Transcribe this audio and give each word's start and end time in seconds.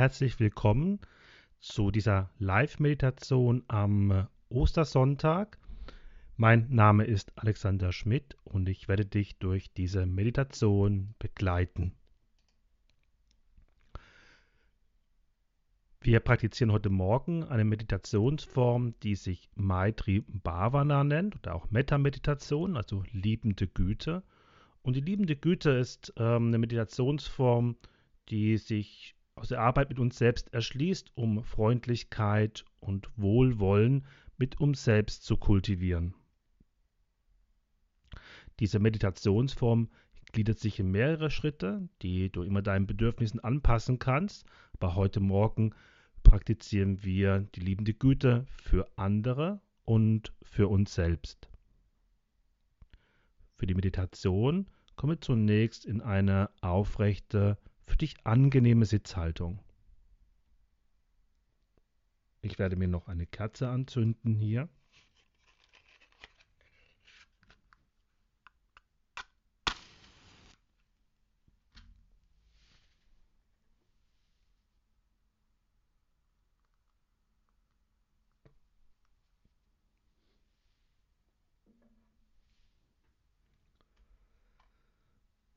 Herzlich 0.00 0.40
willkommen 0.40 0.98
zu 1.58 1.90
dieser 1.90 2.30
Live-Meditation 2.38 3.64
am 3.68 4.28
Ostersonntag. 4.48 5.58
Mein 6.38 6.70
Name 6.70 7.04
ist 7.04 7.36
Alexander 7.36 7.92
Schmidt 7.92 8.34
und 8.44 8.66
ich 8.70 8.88
werde 8.88 9.04
dich 9.04 9.36
durch 9.40 9.74
diese 9.74 10.06
Meditation 10.06 11.14
begleiten. 11.18 11.92
Wir 16.00 16.20
praktizieren 16.20 16.72
heute 16.72 16.88
Morgen 16.88 17.44
eine 17.44 17.66
Meditationsform, 17.66 18.94
die 19.02 19.16
sich 19.16 19.50
Maitri 19.54 20.24
Bhavana 20.26 21.04
nennt 21.04 21.36
oder 21.36 21.54
auch 21.54 21.70
Metta-Meditation, 21.70 22.78
also 22.78 23.04
liebende 23.12 23.66
Güte. 23.66 24.22
Und 24.80 24.96
die 24.96 25.02
liebende 25.02 25.36
Güte 25.36 25.72
ist 25.72 26.14
ähm, 26.16 26.46
eine 26.46 26.58
Meditationsform, 26.58 27.76
die 28.30 28.56
sich 28.56 29.14
aus 29.40 29.48
der 29.48 29.60
Arbeit 29.60 29.88
mit 29.88 29.98
uns 29.98 30.18
selbst 30.18 30.52
erschließt, 30.52 31.12
um 31.14 31.42
Freundlichkeit 31.42 32.66
und 32.78 33.08
Wohlwollen 33.16 34.06
mit 34.36 34.60
uns 34.60 34.84
selbst 34.84 35.24
zu 35.24 35.38
kultivieren. 35.38 36.14
Diese 38.58 38.78
Meditationsform 38.78 39.88
gliedert 40.32 40.58
sich 40.58 40.78
in 40.78 40.90
mehrere 40.90 41.30
Schritte, 41.30 41.88
die 42.02 42.30
du 42.30 42.42
immer 42.42 42.60
deinen 42.60 42.86
Bedürfnissen 42.86 43.40
anpassen 43.40 43.98
kannst. 43.98 44.44
Aber 44.74 44.94
heute 44.94 45.20
Morgen 45.20 45.74
praktizieren 46.22 47.02
wir 47.02 47.40
die 47.54 47.60
liebende 47.60 47.94
Güte 47.94 48.44
für 48.50 48.86
andere 48.96 49.62
und 49.84 50.34
für 50.42 50.68
uns 50.68 50.94
selbst. 50.94 51.48
Für 53.56 53.66
die 53.66 53.74
Meditation 53.74 54.66
komme 54.96 55.18
zunächst 55.18 55.86
in 55.86 56.02
eine 56.02 56.50
aufrechte 56.60 57.56
für 57.90 57.96
dich 57.96 58.14
angenehme 58.24 58.86
Sitzhaltung. 58.86 59.58
Ich 62.40 62.58
werde 62.58 62.76
mir 62.76 62.86
noch 62.86 63.08
eine 63.08 63.26
Kerze 63.26 63.68
anzünden 63.68 64.36
hier. 64.36 64.68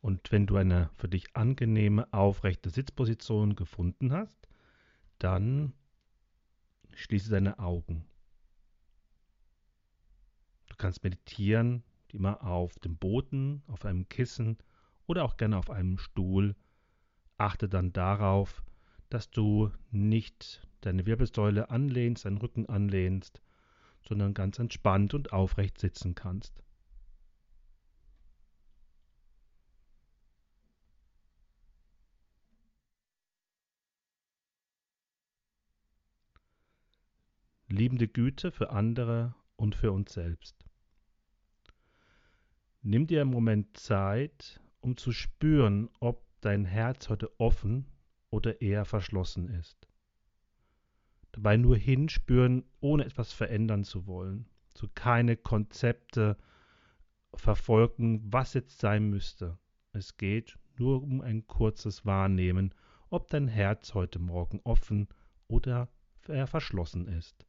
Und 0.01 0.22
wenn 0.33 0.47
du 0.47 0.55
eine 0.57 0.89
für 0.95 1.07
dich 1.07 1.35
angenehme, 1.35 2.11
aufrechte 2.11 2.71
Sitzposition 2.71 3.55
gefunden 3.55 4.11
hast, 4.13 4.47
dann 5.19 5.73
schließe 6.95 7.29
deine 7.29 7.59
Augen. 7.59 8.03
Du 10.69 10.75
kannst 10.75 11.03
meditieren, 11.03 11.83
immer 12.11 12.43
auf 12.43 12.79
dem 12.79 12.97
Boden, 12.97 13.61
auf 13.67 13.85
einem 13.85 14.09
Kissen 14.09 14.57
oder 15.05 15.23
auch 15.23 15.37
gerne 15.37 15.55
auf 15.55 15.69
einem 15.69 15.99
Stuhl. 15.99 16.55
Achte 17.37 17.69
dann 17.69 17.93
darauf, 17.93 18.63
dass 19.09 19.29
du 19.29 19.71
nicht 19.91 20.67
deine 20.81 21.05
Wirbelsäule 21.05 21.69
anlehnst, 21.69 22.25
deinen 22.25 22.37
Rücken 22.37 22.65
anlehnst, 22.65 23.39
sondern 24.01 24.33
ganz 24.33 24.57
entspannt 24.57 25.13
und 25.13 25.31
aufrecht 25.31 25.77
sitzen 25.77 26.15
kannst. 26.15 26.62
Liebende 37.73 38.07
Güte 38.07 38.51
für 38.51 38.69
andere 38.69 39.33
und 39.55 39.75
für 39.75 39.91
uns 39.91 40.13
selbst. 40.13 40.63
Nimm 42.81 43.07
dir 43.07 43.21
im 43.21 43.29
Moment 43.29 43.75
Zeit, 43.77 44.61
um 44.79 44.95
zu 44.95 45.11
spüren, 45.11 45.89
ob 45.99 46.23
dein 46.41 46.65
Herz 46.65 47.09
heute 47.09 47.39
offen 47.39 47.87
oder 48.29 48.61
eher 48.61 48.85
verschlossen 48.85 49.49
ist. 49.49 49.87
Dabei 51.31 51.57
nur 51.57 51.75
hinspüren, 51.75 52.63
ohne 52.79 53.05
etwas 53.05 53.33
verändern 53.33 53.83
zu 53.83 54.05
wollen, 54.05 54.47
so 54.75 54.87
keine 54.93 55.35
Konzepte 55.35 56.37
verfolgen, 57.33 58.21
was 58.31 58.53
jetzt 58.53 58.79
sein 58.79 59.09
müsste. 59.09 59.57
Es 59.93 60.17
geht 60.17 60.59
nur 60.77 61.01
um 61.01 61.21
ein 61.21 61.47
kurzes 61.47 62.05
Wahrnehmen, 62.05 62.75
ob 63.09 63.29
dein 63.29 63.47
Herz 63.47 63.93
heute 63.93 64.19
Morgen 64.19 64.59
offen 64.63 65.07
oder 65.47 65.89
verschlossen 66.45 67.07
ist. 67.07 67.47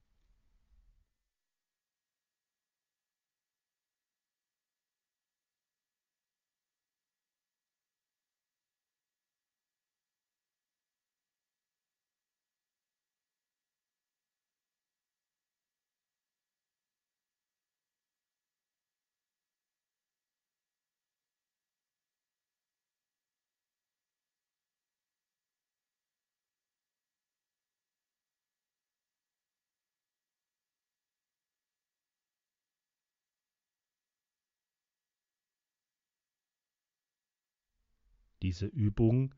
Diese 38.44 38.66
Übung 38.66 39.34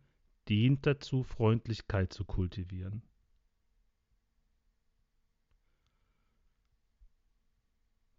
dient 0.49 0.85
dazu, 0.85 1.23
Freundlichkeit 1.23 2.13
zu 2.13 2.25
kultivieren. 2.25 3.05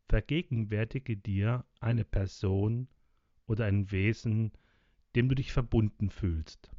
Vergegenwärtige 0.08 1.18
dir 1.18 1.66
eine 1.82 2.06
Person 2.06 2.88
oder 3.48 3.66
ein 3.66 3.92
Wesen, 3.92 4.54
dem 5.14 5.28
du 5.28 5.36
dich 5.36 5.52
verbunden 5.52 6.10
fühlst. 6.10 6.72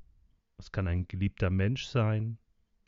Es 0.57 0.73
kann 0.73 0.89
ein 0.89 1.07
geliebter 1.07 1.51
Mensch 1.51 1.85
sein, 1.85 2.39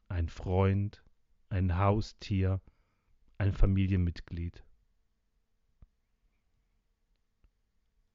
ein 0.09 0.31
Freund, 0.31 1.05
ein 1.51 1.77
Haustier, 1.77 2.63
ein 3.37 3.53
Familienmitglied. 3.53 4.65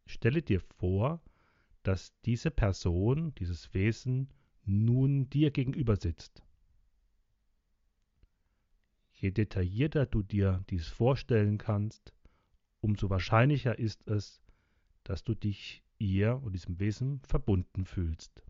Stelle 0.07 0.41
dir 0.41 0.59
vor, 0.59 1.21
dass 1.87 2.13
diese 2.21 2.51
Person, 2.51 3.33
dieses 3.35 3.73
Wesen 3.73 4.29
nun 4.63 5.29
dir 5.29 5.51
gegenüber 5.51 5.95
sitzt. 5.95 6.43
Je 9.13 9.31
detaillierter 9.31 10.05
du 10.05 10.23
dir 10.23 10.63
dies 10.69 10.87
vorstellen 10.87 11.57
kannst, 11.57 12.13
umso 12.81 13.09
wahrscheinlicher 13.09 13.77
ist 13.77 14.07
es, 14.07 14.41
dass 15.03 15.23
du 15.23 15.35
dich 15.35 15.83
ihr 15.99 16.41
und 16.43 16.53
diesem 16.53 16.79
Wesen 16.79 17.21
verbunden 17.21 17.85
fühlst. 17.85 18.43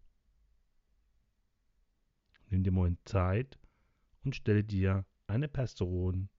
Nimm 2.49 2.63
dir 2.63 2.71
Moment 2.71 2.99
Zeit 3.07 3.59
und 4.23 4.35
stelle 4.35 4.63
dir 4.63 5.05
eine 5.27 5.47
Person, 5.47 6.29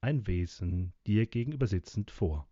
ein 0.00 0.26
Wesen 0.26 0.92
dir 1.06 1.26
gegenüber 1.26 1.66
sitzend 1.66 2.10
vor. 2.10 2.48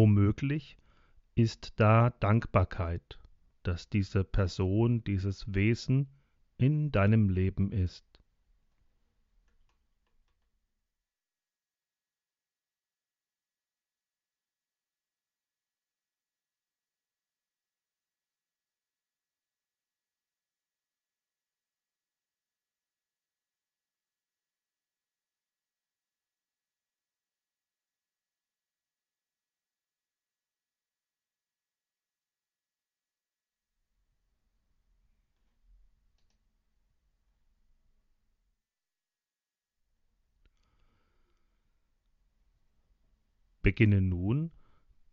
Womöglich 0.00 0.78
ist 1.34 1.72
da 1.80 2.10
Dankbarkeit, 2.20 3.18
dass 3.64 3.88
diese 3.88 4.22
Person, 4.22 5.02
dieses 5.02 5.52
Wesen 5.52 6.06
in 6.56 6.92
deinem 6.92 7.28
Leben 7.28 7.72
ist. 7.72 8.04
Beginne 43.68 44.00
nun, 44.00 44.50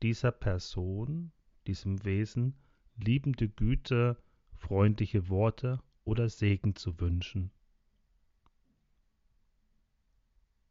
dieser 0.02 0.31
Person, 0.31 1.34
diesem 1.68 2.06
Wesen, 2.06 2.56
liebende 2.96 3.50
Güte, 3.50 4.18
freundliche 4.54 5.28
Worte 5.28 5.84
oder 6.06 6.30
Segen 6.30 6.74
zu 6.74 6.98
wünschen. 7.02 7.52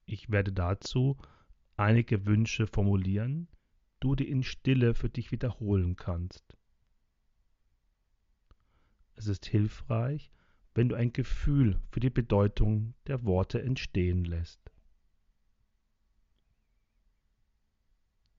Ich 0.06 0.30
werde 0.30 0.50
dazu 0.50 1.18
einige 1.76 2.24
Wünsche 2.24 2.66
formulieren, 2.66 3.48
du 4.00 4.14
die 4.14 4.30
in 4.30 4.44
Stille 4.44 4.94
für 4.94 5.10
dich 5.10 5.30
wiederholen 5.30 5.94
kannst. 5.94 6.56
Es 9.14 9.26
ist 9.26 9.44
hilfreich, 9.44 10.30
wenn 10.74 10.88
du 10.88 10.94
ein 10.94 11.12
Gefühl 11.12 11.78
für 11.90 12.00
die 12.00 12.08
Bedeutung 12.08 12.94
der 13.08 13.24
Worte 13.24 13.60
entstehen 13.60 14.24
lässt. 14.24 14.63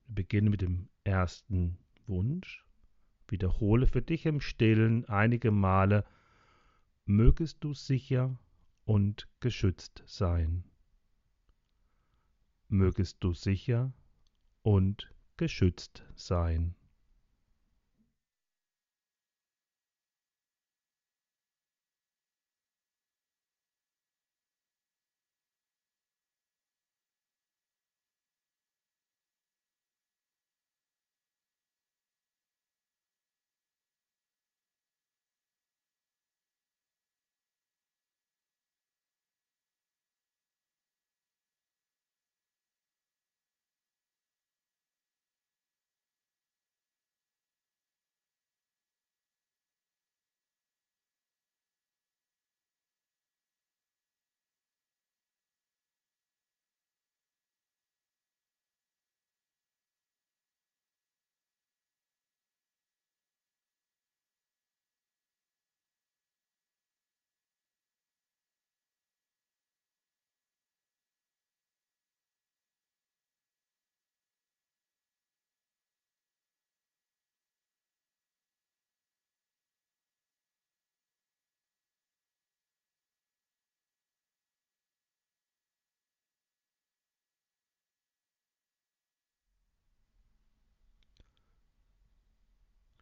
Wir 0.06 0.14
beginnen 0.14 0.50
mit 0.50 0.60
dem 0.62 0.88
ersten 1.04 1.78
Wunsch. 2.06 2.64
Wiederhole 3.28 3.86
für 3.86 4.02
dich 4.02 4.26
im 4.26 4.40
Stillen 4.40 5.04
einige 5.06 5.50
Male, 5.50 6.04
mögest 7.04 7.62
du 7.64 7.74
sicher 7.74 8.38
und 8.84 9.28
geschützt 9.40 10.02
sein. 10.06 10.64
Mögest 12.68 13.22
du 13.22 13.32
sicher 13.32 13.92
und 14.62 15.12
geschützt 15.36 16.04
sein. 16.14 16.76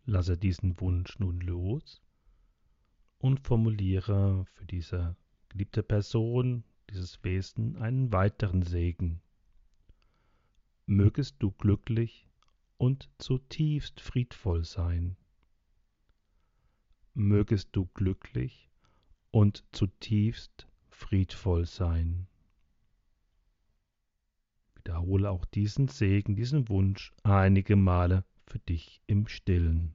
Lasse 0.06 0.36
diesen 0.36 0.78
Wunsch 0.80 1.18
nun 1.18 1.40
los 1.40 2.02
und 3.18 3.40
formuliere 3.40 4.44
für 4.52 4.66
diese 4.66 5.16
geliebte 5.48 5.82
Person, 5.82 6.62
dieses 6.90 7.24
Wesen 7.24 7.76
einen 7.76 8.12
weiteren 8.12 8.62
Segen. 8.62 9.22
Mögest 10.84 11.36
du 11.38 11.52
glücklich 11.52 12.28
und 12.76 13.08
zutiefst 13.16 14.02
friedvoll 14.02 14.64
sein. 14.64 15.16
Mögest 17.14 17.70
du 17.72 17.86
glücklich 17.94 18.68
und 19.30 19.64
zutiefst 19.73 20.68
friedvoll 20.90 21.64
sein. 21.64 22.26
Wiederhole 24.75 25.30
auch 25.30 25.46
diesen 25.46 25.88
Segen, 25.88 26.37
diesen 26.37 26.68
Wunsch 26.68 27.14
einige 27.23 27.76
Male 27.76 28.25
für 28.46 28.58
dich 28.58 29.00
im 29.06 29.26
Stillen. 29.26 29.94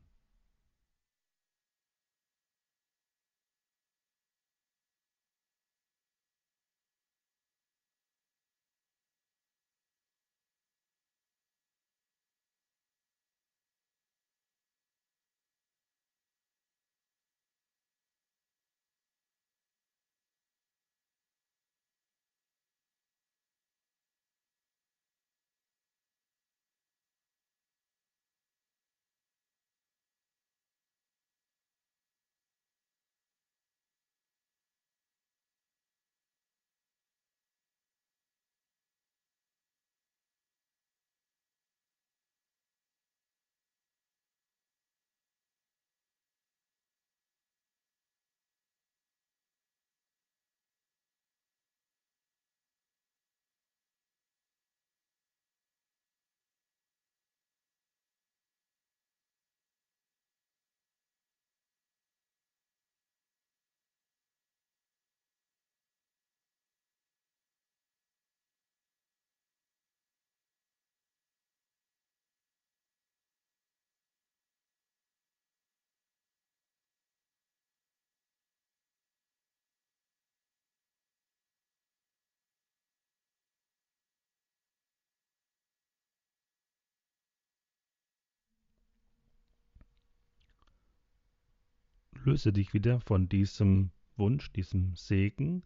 Löse 92.30 92.54
dich 92.54 92.76
wieder 92.76 93.00
von 93.00 93.28
diesem 93.28 93.90
Wunsch, 94.16 94.52
diesem 94.52 94.96
Segen 94.96 95.64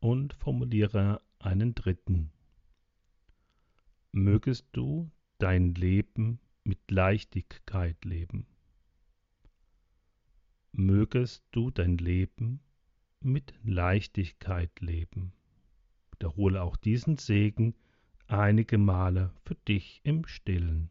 und 0.00 0.32
formuliere 0.32 1.20
einen 1.38 1.74
dritten. 1.74 2.32
Mögest 4.10 4.66
du 4.72 5.10
dein 5.36 5.74
Leben 5.74 6.40
mit 6.64 6.78
Leichtigkeit 6.90 8.02
leben. 8.06 8.46
Mögest 10.72 11.44
du 11.50 11.70
dein 11.70 11.98
Leben 11.98 12.60
mit 13.20 13.52
Leichtigkeit 13.62 14.80
leben. 14.80 15.34
Wiederhole 16.10 16.62
auch 16.62 16.76
diesen 16.76 17.18
Segen 17.18 17.74
einige 18.28 18.78
Male 18.78 19.34
für 19.44 19.56
dich 19.68 20.00
im 20.04 20.26
Stillen. 20.26 20.88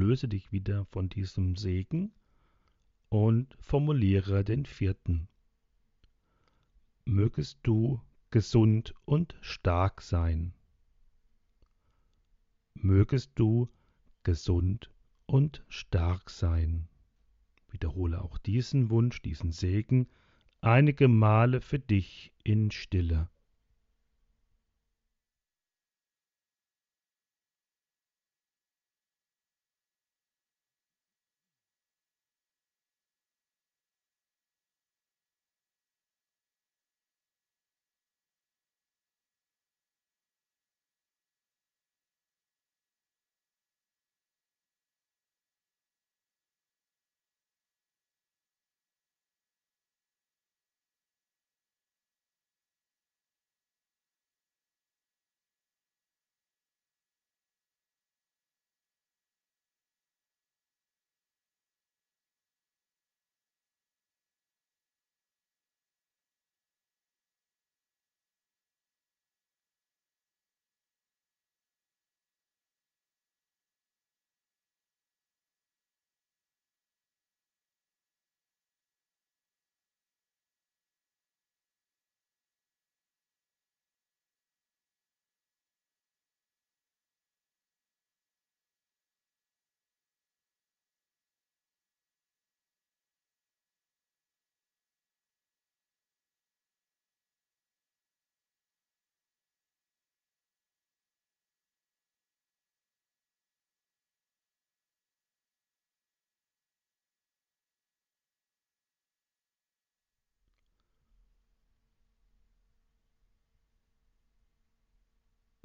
Löse 0.00 0.28
dich 0.28 0.50
wieder 0.50 0.86
von 0.86 1.10
diesem 1.10 1.56
Segen 1.56 2.14
und 3.10 3.54
formuliere 3.60 4.44
den 4.44 4.64
vierten. 4.64 5.28
Mögest 7.04 7.58
du 7.64 8.00
gesund 8.30 8.94
und 9.04 9.36
stark 9.42 10.00
sein. 10.00 10.54
Mögest 12.72 13.32
du 13.34 13.68
gesund 14.22 14.90
und 15.26 15.62
stark 15.68 16.30
sein. 16.30 16.88
Wiederhole 17.68 18.22
auch 18.22 18.38
diesen 18.38 18.88
Wunsch, 18.88 19.20
diesen 19.20 19.52
Segen 19.52 20.08
einige 20.62 21.08
Male 21.08 21.60
für 21.60 21.78
dich 21.78 22.32
in 22.42 22.70
Stille. 22.70 23.28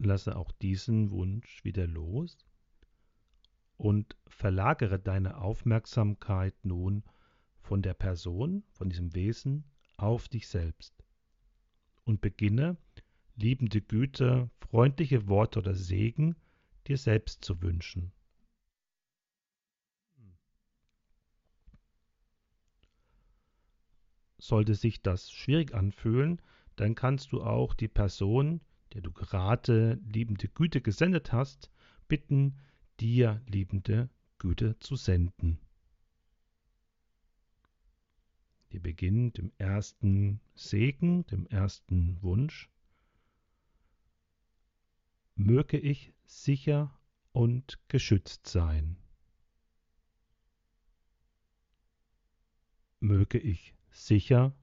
Lasse 0.06 0.36
auch 0.36 0.52
diesen 0.52 1.12
Wunsch 1.12 1.64
wieder 1.64 1.88
los 1.88 2.38
und 3.78 4.16
verlagere 4.28 5.00
deine 5.00 5.38
Aufmerksamkeit 5.38 6.54
nun 6.64 7.04
von 7.62 7.82
der 7.82 7.94
Person, 7.94 8.64
von 8.72 8.90
diesem 8.90 9.14
Wesen 9.16 9.66
auf 9.98 10.28
dich 10.28 10.48
selbst 10.48 10.94
und 12.06 12.22
beginne, 12.22 12.78
liebende 13.36 13.82
Güte, 13.82 14.50
freundliche 14.60 15.28
Worte 15.28 15.60
oder 15.60 15.74
Segen 15.74 16.36
dir 16.88 16.98
selbst 16.98 17.44
zu 17.44 17.62
wünschen. 17.62 18.12
Sollte 24.38 24.76
sich 24.76 25.02
das 25.02 25.32
schwierig 25.32 25.74
anfühlen, 25.74 26.40
dann 26.76 26.94
kannst 26.94 27.32
du 27.32 27.42
auch 27.42 27.74
die 27.74 27.88
Person, 27.88 28.62
der 28.96 29.02
du 29.02 29.12
gerade 29.12 30.00
liebende 30.06 30.48
Güte 30.48 30.80
gesendet 30.80 31.34
hast, 31.34 31.70
bitten, 32.08 32.62
dir 33.02 33.42
liebende 33.46 34.10
Güte 34.38 34.80
zu 34.80 34.96
senden. 34.96 35.60
Wir 38.70 38.82
beginnen 38.82 39.34
dem 39.34 39.52
ersten 39.58 40.40
Segen, 40.54 41.26
dem 41.28 41.46
ersten 41.48 42.22
Wunsch. 42.22 42.70
Möge 45.36 45.78
ich 45.78 46.14
sicher 46.26 46.98
und 47.34 47.78
geschützt 47.90 48.48
sein. 48.48 48.96
Möge 53.02 53.40
ich 53.40 53.76
sicher 53.92 54.56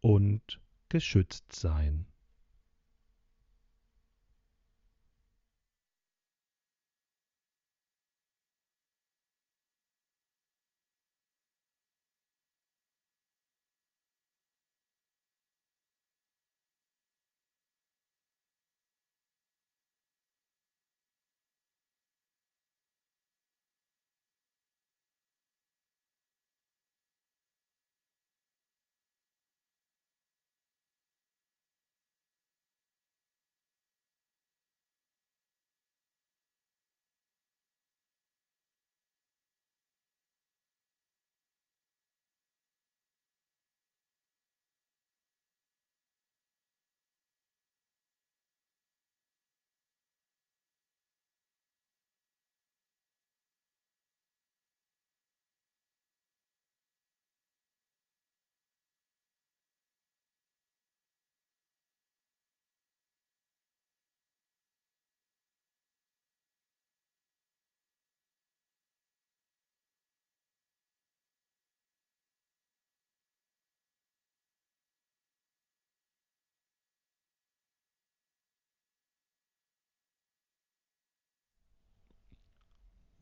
und 0.00 0.60
geschützt 0.88 1.52
sein. 1.52 2.06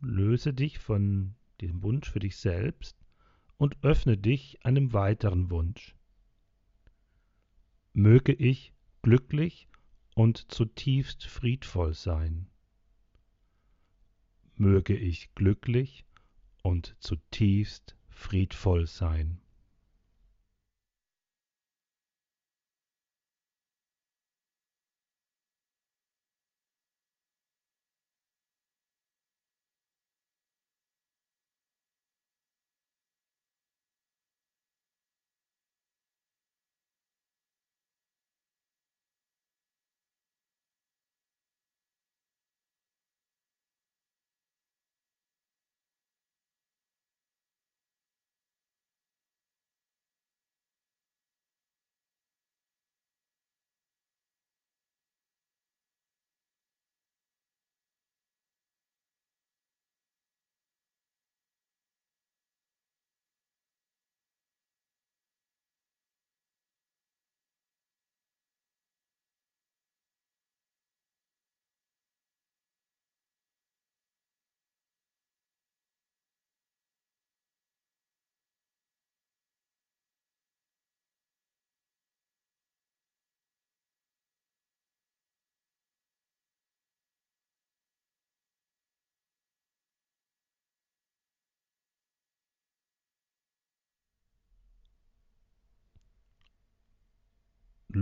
Löse 0.04 0.54
dich 0.54 0.78
von 0.78 1.34
dem 1.60 1.82
Wunsch 1.82 2.10
für 2.10 2.20
dich 2.20 2.36
selbst 2.36 2.96
und 3.56 3.76
öffne 3.82 4.16
dich 4.16 4.64
einem 4.64 4.92
weiteren 4.92 5.50
Wunsch. 5.50 5.94
Möge 7.92 8.32
ich 8.32 8.72
glücklich 9.02 9.68
und 10.14 10.50
zutiefst 10.52 11.24
friedvoll 11.24 11.94
sein. 11.94 12.48
Möge 14.56 14.96
ich 14.96 15.34
glücklich 15.34 16.04
und 16.62 16.96
zutiefst 17.00 17.96
friedvoll 18.08 18.86
sein. 18.86 19.40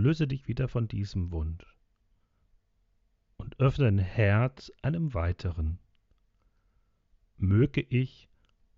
Löse 0.03 0.27
dich 0.27 0.49
wieder 0.49 0.67
von 0.67 0.89
diesem 0.89 1.31
Wunsch 1.31 1.65
und 3.37 3.57
öffne 3.59 3.85
dein 3.85 3.99
Herz 3.99 4.69
einem 4.81 5.13
weiteren. 5.13 5.79
Möge 7.37 7.79
ich 7.79 8.29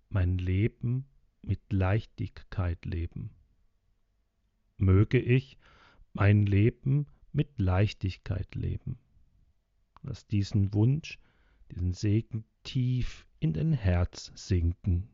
mein 0.08 0.38
Leben 0.38 1.06
mit 1.42 1.60
Leichtigkeit 1.72 2.84
leben. 2.84 3.34
Möge 4.76 5.18
ich 5.18 5.58
mein 6.12 6.46
Leben 6.46 7.06
mit 7.32 7.58
Leichtigkeit 7.58 8.54
leben. 8.54 8.98
Lass 10.02 10.28
diesen 10.28 10.72
Wunsch, 10.74 11.18
diesen 11.72 11.92
Segen 11.92 12.44
tief 12.62 13.26
in 13.40 13.52
dein 13.52 13.72
Herz 13.72 14.30
sinken. 14.36 15.08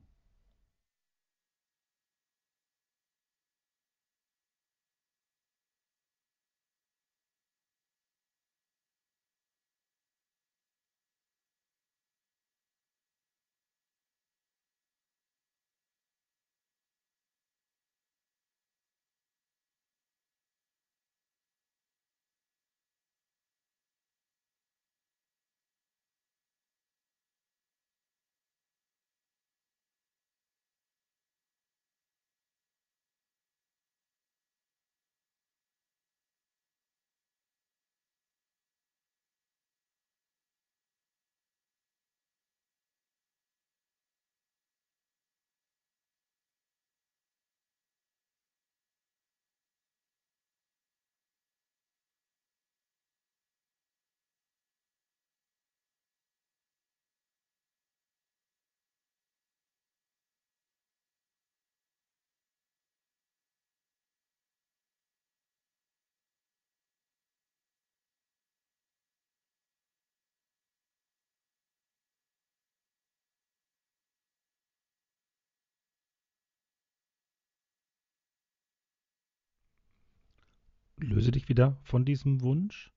Löse 81.03 81.33
dich 81.33 81.49
wieder 81.49 81.81
von 81.83 82.05
diesem 82.05 82.43
Wunsch 82.43 82.93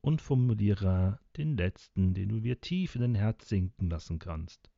und 0.00 0.22
formuliere 0.22 1.18
den 1.36 1.56
letzten, 1.56 2.14
den 2.14 2.28
du 2.28 2.40
dir 2.40 2.60
tief 2.60 2.94
in 2.94 3.00
dein 3.00 3.14
Herz 3.16 3.48
sinken 3.48 3.90
lassen 3.90 4.20
kannst. 4.20 4.70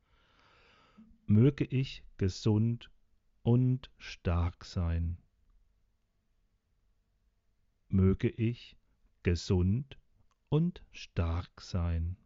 Möge 1.25 1.63
ich 1.63 2.03
gesund 2.17 2.89
und 3.43 3.91
stark 3.97 4.65
sein. 4.65 5.17
Möge 7.87 8.29
ich 8.29 8.75
gesund 9.21 9.99
und 10.49 10.83
stark 10.91 11.61
sein. 11.61 12.17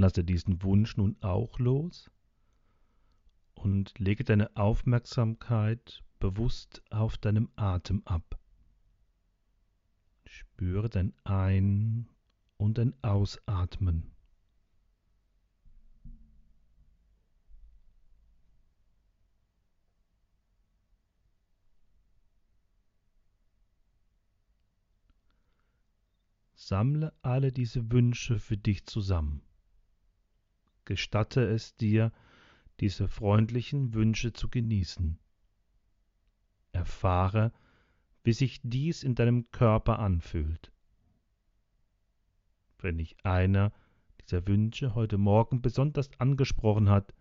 Lasse 0.00 0.22
diesen 0.22 0.62
Wunsch 0.62 0.96
nun 0.96 1.16
auch 1.22 1.58
los 1.58 2.08
und 3.54 3.98
lege 3.98 4.22
deine 4.22 4.56
Aufmerksamkeit 4.56 6.04
bewusst 6.20 6.84
auf 6.90 7.18
deinem 7.18 7.50
Atem 7.56 8.02
ab. 8.04 8.38
Spüre 10.24 10.88
dein 10.88 11.14
Ein- 11.24 12.08
und 12.58 12.78
dein 12.78 12.94
Ausatmen. 13.02 14.12
Sammle 26.54 27.12
alle 27.22 27.50
diese 27.50 27.90
Wünsche 27.90 28.38
für 28.38 28.56
dich 28.56 28.86
zusammen 28.86 29.42
gestatte 30.88 31.42
es 31.42 31.76
dir, 31.76 32.12
diese 32.80 33.08
freundlichen 33.08 33.92
Wünsche 33.92 34.32
zu 34.32 34.48
genießen. 34.48 35.18
Erfahre, 36.72 37.52
wie 38.24 38.32
sich 38.32 38.60
dies 38.62 39.02
in 39.02 39.14
deinem 39.14 39.50
Körper 39.50 39.98
anfühlt. 39.98 40.72
Wenn 42.78 42.96
dich 42.96 43.22
einer 43.22 43.70
dieser 44.22 44.46
Wünsche 44.46 44.94
heute 44.94 45.18
Morgen 45.18 45.60
besonders 45.60 46.08
angesprochen 46.18 46.88
hat, 46.88 47.12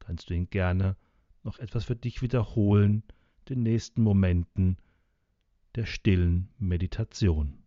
kannst 0.00 0.28
du 0.28 0.34
ihn 0.34 0.50
gerne 0.50 0.96
noch 1.44 1.60
etwas 1.60 1.84
für 1.84 1.94
dich 1.94 2.20
wiederholen, 2.20 3.04
den 3.48 3.62
nächsten 3.62 4.02
Momenten 4.02 4.76
der 5.76 5.86
stillen 5.86 6.48
Meditation. 6.58 7.62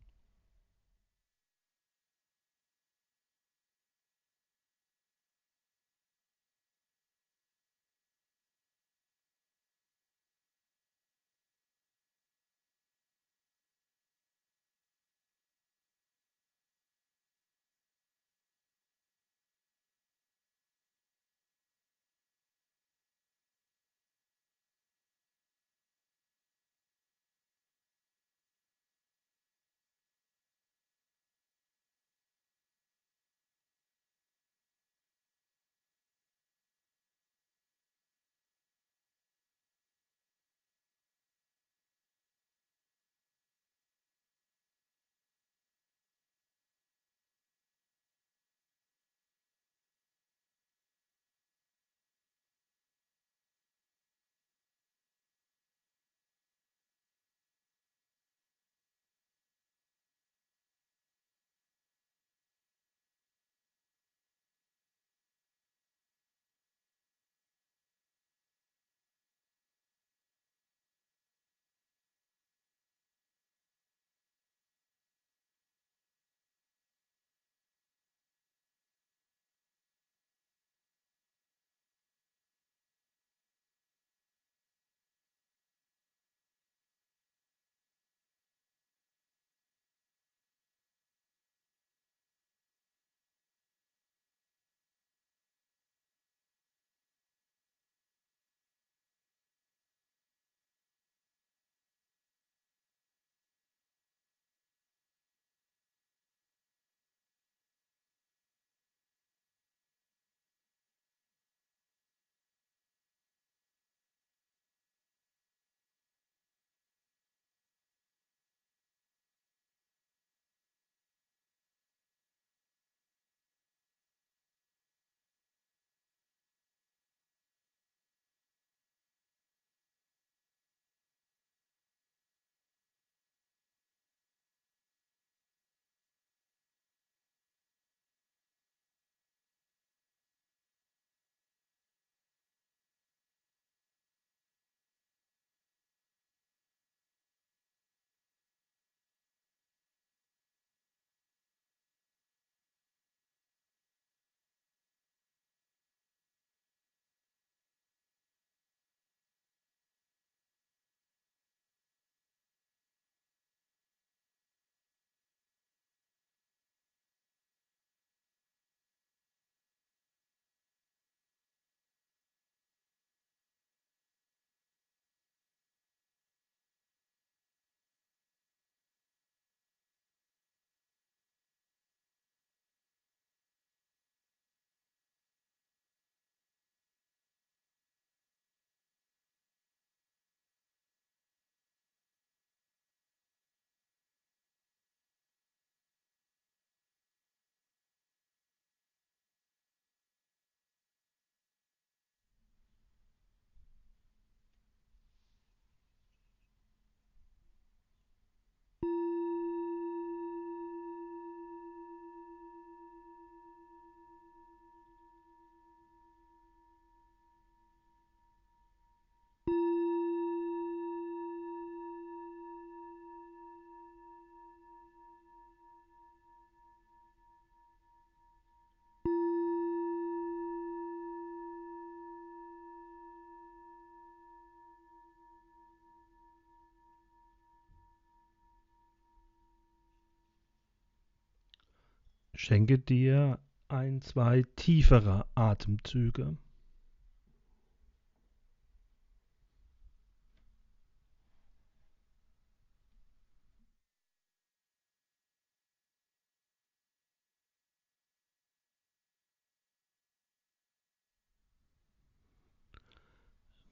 Schenke 242.42 242.80
dir 242.80 243.38
ein, 243.68 244.00
zwei 244.00 244.44
tiefere 244.56 245.28
Atemzüge. 245.36 246.38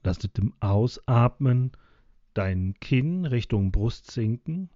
Lass 0.04 0.22
mit 0.22 0.38
dem 0.38 0.54
Ausatmen 0.60 1.72
dein 2.34 2.74
Kinn 2.82 3.24
Richtung 3.24 3.72
Brust 3.72 4.12
sinken 4.12 4.70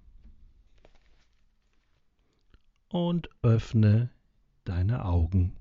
und 2.94 3.30
öffne 3.42 4.10
deine 4.66 5.06
Augen. 5.06 5.54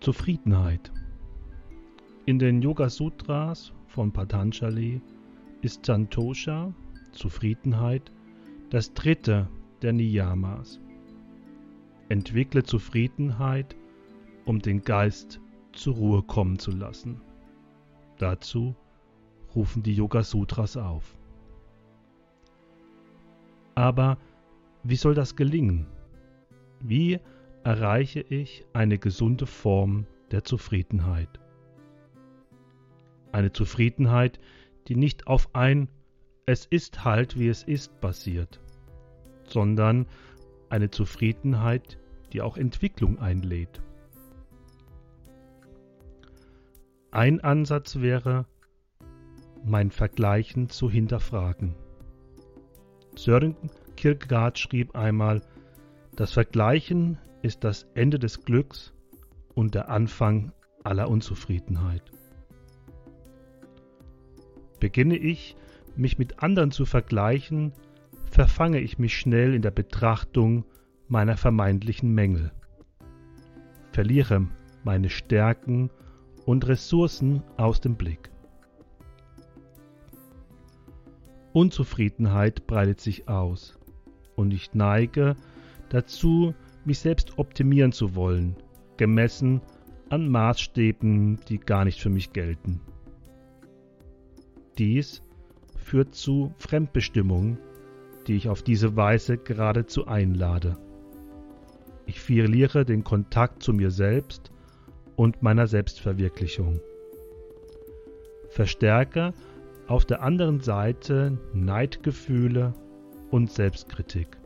Zufriedenheit. 0.00 0.92
In 2.26 2.38
den 2.38 2.62
Yoga 2.62 2.88
Sutras 2.88 3.72
von 3.88 4.12
Patanjali 4.12 5.00
ist 5.62 5.84
Santosha, 5.84 6.72
Zufriedenheit, 7.16 8.12
das 8.70 8.94
dritte 8.94 9.48
der 9.82 9.92
Niyamas. 9.92 10.80
Entwickle 12.08 12.62
Zufriedenheit, 12.62 13.76
um 14.44 14.60
den 14.60 14.82
Geist 14.82 15.40
zur 15.72 15.94
Ruhe 15.94 16.22
kommen 16.22 16.58
zu 16.58 16.70
lassen. 16.70 17.20
Dazu 18.18 18.76
rufen 19.54 19.82
die 19.82 19.94
Yoga 19.94 20.22
Sutras 20.22 20.76
auf. 20.76 21.16
Aber 23.74 24.18
wie 24.84 24.96
soll 24.96 25.14
das 25.14 25.34
gelingen? 25.34 25.86
Wie 26.80 27.18
erreiche 27.64 28.20
ich 28.20 28.64
eine 28.72 28.96
gesunde 28.96 29.46
Form 29.46 30.06
der 30.30 30.44
Zufriedenheit. 30.44 31.40
Eine 33.32 33.52
Zufriedenheit, 33.52 34.38
die 34.86 34.94
nicht 34.94 35.26
auf 35.26 35.52
ein 35.54 35.88
Es 36.48 36.64
ist 36.64 37.04
halt 37.04 37.36
wie 37.36 37.48
es 37.48 37.64
ist 37.64 38.00
basiert, 38.00 38.60
sondern 39.48 40.06
eine 40.68 40.90
Zufriedenheit, 40.90 41.98
die 42.32 42.40
auch 42.40 42.56
Entwicklung 42.56 43.18
einlädt. 43.18 43.82
Ein 47.10 47.40
Ansatz 47.40 47.96
wäre, 47.96 48.46
mein 49.64 49.90
Vergleichen 49.90 50.68
zu 50.68 50.88
hinterfragen. 50.88 51.74
Sören 53.16 53.56
Kierkegaard 53.96 54.56
schrieb 54.56 54.94
einmal, 54.94 55.42
das 56.14 56.32
Vergleichen 56.32 57.18
ist 57.42 57.64
das 57.64 57.88
Ende 57.94 58.20
des 58.20 58.44
Glücks 58.44 58.94
und 59.56 59.74
der 59.74 59.88
Anfang 59.88 60.52
aller 60.84 61.08
Unzufriedenheit. 61.10 62.04
Beginne 64.78 65.16
ich, 65.16 65.56
mich 65.98 66.18
mit 66.18 66.42
anderen 66.42 66.70
zu 66.70 66.84
vergleichen, 66.84 67.72
verfange 68.30 68.80
ich 68.80 68.98
mich 68.98 69.16
schnell 69.16 69.54
in 69.54 69.62
der 69.62 69.70
Betrachtung 69.70 70.64
meiner 71.08 71.36
vermeintlichen 71.36 72.12
Mängel, 72.12 72.52
verliere 73.92 74.46
meine 74.84 75.10
Stärken 75.10 75.90
und 76.44 76.66
Ressourcen 76.66 77.42
aus 77.56 77.80
dem 77.80 77.96
Blick. 77.96 78.30
Unzufriedenheit 81.52 82.66
breitet 82.66 83.00
sich 83.00 83.28
aus 83.28 83.78
und 84.34 84.52
ich 84.52 84.74
neige 84.74 85.36
dazu, 85.88 86.54
mich 86.84 86.98
selbst 86.98 87.38
optimieren 87.38 87.92
zu 87.92 88.14
wollen, 88.14 88.56
gemessen 88.96 89.62
an 90.10 90.28
Maßstäben, 90.28 91.40
die 91.48 91.58
gar 91.58 91.84
nicht 91.84 92.00
für 92.00 92.10
mich 92.10 92.32
gelten. 92.32 92.80
Dies 94.78 95.22
führt 95.86 96.14
zu 96.14 96.52
Fremdbestimmungen, 96.58 97.58
die 98.26 98.36
ich 98.36 98.48
auf 98.48 98.62
diese 98.62 98.96
Weise 98.96 99.38
geradezu 99.38 100.06
einlade. 100.06 100.76
Ich 102.06 102.20
verliere 102.20 102.84
den 102.84 103.04
Kontakt 103.04 103.62
zu 103.62 103.72
mir 103.72 103.90
selbst 103.90 104.50
und 105.16 105.42
meiner 105.42 105.66
Selbstverwirklichung. 105.66 106.80
Verstärke 108.48 109.32
auf 109.86 110.04
der 110.04 110.22
anderen 110.22 110.60
Seite 110.60 111.38
Neidgefühle 111.52 112.74
und 113.30 113.50
Selbstkritik. 113.50 114.38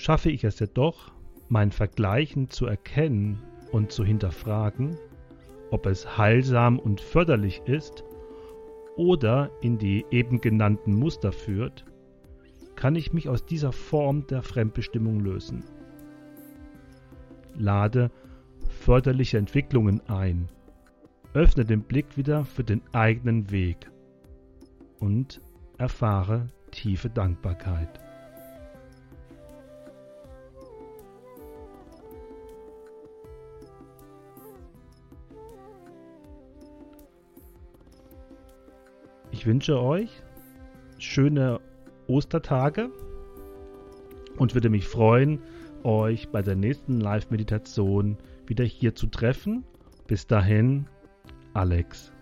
schaffe 0.00 0.30
ich 0.30 0.44
es 0.44 0.58
jedoch, 0.58 1.12
mein 1.50 1.70
Vergleichen 1.72 2.48
zu 2.48 2.64
erkennen 2.64 3.42
und 3.70 3.92
zu 3.92 4.02
hinterfragen, 4.02 4.96
ob 5.70 5.86
es 5.86 6.18
heilsam 6.18 6.78
und 6.78 7.00
förderlich 7.00 7.62
ist 7.66 8.04
oder 8.96 9.50
in 9.60 9.78
die 9.78 10.04
eben 10.10 10.40
genannten 10.40 10.94
Muster 10.94 11.32
führt, 11.32 11.84
kann 12.76 12.96
ich 12.96 13.12
mich 13.12 13.28
aus 13.28 13.44
dieser 13.44 13.72
Form 13.72 14.26
der 14.26 14.42
Fremdbestimmung 14.42 15.20
lösen. 15.20 15.64
Lade 17.56 18.10
förderliche 18.68 19.38
Entwicklungen 19.38 20.00
ein, 20.08 20.48
öffne 21.34 21.64
den 21.64 21.82
Blick 21.82 22.16
wieder 22.16 22.44
für 22.44 22.64
den 22.64 22.82
eigenen 22.92 23.50
Weg 23.50 23.90
und 24.98 25.40
erfahre 25.78 26.48
tiefe 26.70 27.10
Dankbarkeit. 27.10 28.09
Ich 39.40 39.46
wünsche 39.46 39.80
euch 39.80 40.10
schöne 40.98 41.62
Ostertage 42.08 42.90
und 44.36 44.52
würde 44.52 44.68
mich 44.68 44.86
freuen, 44.86 45.40
euch 45.82 46.28
bei 46.28 46.42
der 46.42 46.56
nächsten 46.56 47.00
Live-Meditation 47.00 48.18
wieder 48.46 48.64
hier 48.66 48.94
zu 48.94 49.06
treffen. 49.06 49.64
Bis 50.06 50.26
dahin, 50.26 50.84
Alex. 51.54 52.12